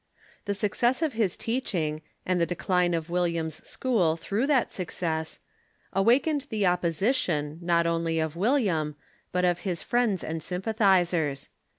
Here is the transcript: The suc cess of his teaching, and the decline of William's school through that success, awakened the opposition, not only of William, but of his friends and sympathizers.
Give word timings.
The 0.45 0.55
suc 0.55 0.73
cess 0.73 1.03
of 1.03 1.13
his 1.13 1.37
teaching, 1.37 2.01
and 2.25 2.41
the 2.41 2.47
decline 2.47 2.95
of 2.95 3.11
William's 3.11 3.63
school 3.69 4.17
through 4.17 4.47
that 4.47 4.71
success, 4.71 5.39
awakened 5.93 6.47
the 6.49 6.65
opposition, 6.65 7.59
not 7.61 7.85
only 7.85 8.17
of 8.19 8.35
William, 8.35 8.95
but 9.31 9.45
of 9.45 9.59
his 9.59 9.83
friends 9.83 10.23
and 10.23 10.41
sympathizers. 10.41 11.49